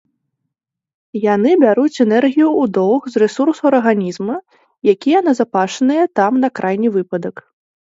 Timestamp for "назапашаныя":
5.31-6.03